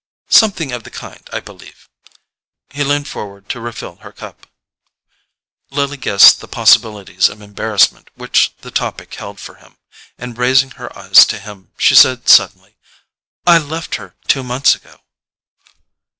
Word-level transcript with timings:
"Something 0.29 0.71
of 0.71 0.81
the 0.81 0.89
kind, 0.89 1.29
I 1.31 1.39
believe." 1.41 1.87
He 2.71 2.83
leaned 2.83 3.07
forward 3.07 3.47
to 3.49 3.59
refill 3.61 3.97
her 3.97 4.11
cup. 4.11 4.47
Lily 5.69 5.95
guessed 5.97 6.39
the 6.41 6.47
possibilities 6.47 7.29
of 7.29 7.39
embarrassment 7.39 8.09
which 8.15 8.51
the 8.61 8.71
topic 8.71 9.13
held 9.13 9.39
for 9.39 9.57
him, 9.57 9.77
and 10.17 10.35
raising 10.39 10.71
her 10.71 10.91
eyes 10.97 11.23
to 11.27 11.37
his, 11.37 11.57
she 11.77 11.93
said 11.93 12.27
suddenly: 12.29 12.77
"I 13.45 13.59
left 13.59 13.93
her 14.01 14.15
two 14.27 14.41
months 14.41 14.73
ago." 14.73 15.01